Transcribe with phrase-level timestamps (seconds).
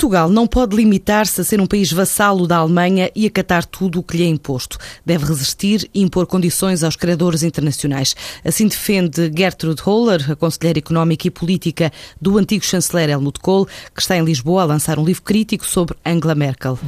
[0.00, 4.02] Portugal não pode limitar-se a ser um país vassalo da Alemanha e acatar tudo o
[4.02, 4.78] que lhe é imposto.
[5.04, 8.16] Deve resistir e impor condições aos credores internacionais.
[8.42, 14.00] Assim defende Gertrude Holler, a conselheira económica e política do antigo chanceler Helmut Kohl, que
[14.00, 16.78] está em Lisboa a lançar um livro crítico sobre Angela Merkel.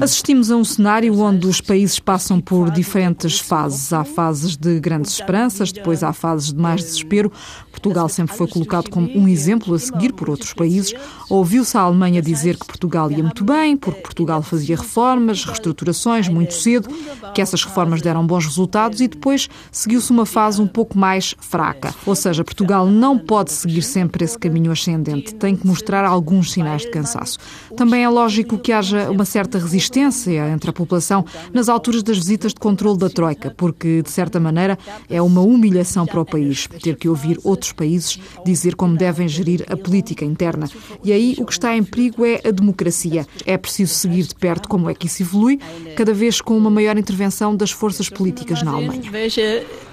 [0.00, 3.92] Assistimos a um cenário onde os países passam por diferentes fases.
[3.92, 7.32] Há fases de grandes esperanças, depois há fases de mais desespero.
[7.72, 10.94] Portugal sempre foi colocado como um exemplo a seguir por outros países.
[11.28, 16.54] Ouviu-se a Alemanha dizer que Portugal ia muito bem, porque Portugal fazia reformas, reestruturações muito
[16.54, 16.88] cedo,
[17.34, 21.94] que essas reformas deram bons resultados e depois seguiu-se uma fase um pouco mais fraca.
[22.06, 26.82] Ou seja, Portugal não pode seguir sempre esse caminho ascendente, tem que mostrar alguns sinais
[26.82, 27.38] de cansaço.
[27.76, 32.52] Também é lógico que haja uma certa resistência entre a população nas alturas das visitas
[32.52, 36.96] de controle da Troika, porque, de certa maneira, é uma humilhação para o país ter
[36.96, 40.68] que ouvir outros países dizer como devem gerir a política interna.
[41.02, 43.26] E aí o que está em perigo é a democracia.
[43.46, 45.58] É preciso seguir de perto como é que isso evolui,
[45.96, 49.10] cada vez com uma maior intervenção das forças políticas na Alemanha.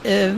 [0.03, 0.31] Äh.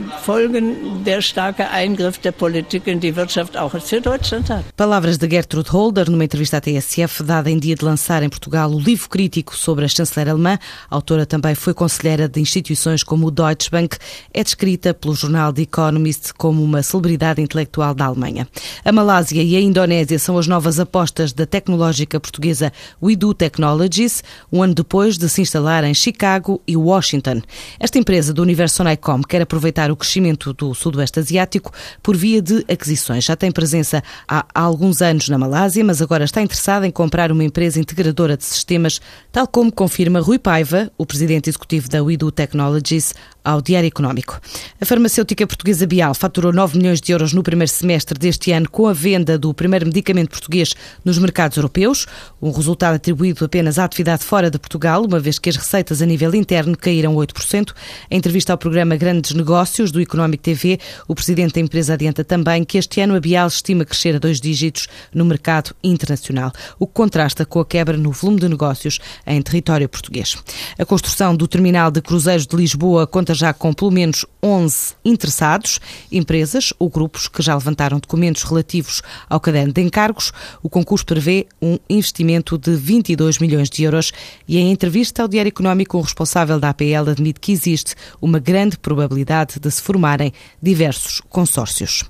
[4.76, 8.70] Palavras de Gertrude Holder numa entrevista à TSF dada em dia de lançar em Portugal
[8.70, 10.58] o livro crítico sobre a chanceler alemã.
[10.90, 13.96] A autora também foi conselheira de instituições como o Deutsche Bank.
[14.32, 18.48] É descrita pelo jornal The Economist como uma celebridade intelectual da Alemanha.
[18.84, 24.62] A Malásia e a Indonésia são as novas apostas da tecnológica portuguesa WeDo Technologies, um
[24.62, 27.40] ano depois de se instalar em Chicago e Washington.
[27.78, 31.72] Esta empresa do universo Sonicom quer aproveitar o crescimento do Sudoeste Asiático
[32.02, 33.24] por via de aquisições.
[33.24, 37.44] Já tem presença há alguns anos na Malásia, mas agora está interessada em comprar uma
[37.44, 39.00] empresa integradora de sistemas,
[39.30, 44.40] tal como confirma Rui Paiva, o presidente executivo da WeDo Technologies, ao Diário Económico.
[44.80, 48.88] A farmacêutica portuguesa Bial faturou 9 milhões de euros no primeiro semestre deste ano com
[48.88, 52.06] a venda do primeiro medicamento português nos mercados europeus,
[52.40, 56.06] um resultado atribuído apenas à atividade fora de Portugal, uma vez que as receitas a
[56.06, 57.72] nível interno caíram 8%.
[58.10, 62.64] Em entrevista ao programa Grandes Negócios do Económico TV, o presidente da empresa adianta também
[62.64, 66.94] que este ano a Bial estima crescer a dois dígitos no mercado internacional, o que
[66.94, 70.36] contrasta com a quebra no volume de negócios em território português.
[70.78, 73.06] A construção do terminal de cruzeiros de Lisboa
[73.36, 75.80] já com pelo menos 11 interessados,
[76.10, 80.32] empresas ou grupos que já levantaram documentos relativos ao caderno de encargos.
[80.62, 84.12] O concurso prevê um investimento de 22 milhões de euros
[84.46, 88.78] e em entrevista ao Diário Económico, o responsável da APL admite que existe uma grande
[88.78, 92.04] probabilidade de se formarem diversos consórcios.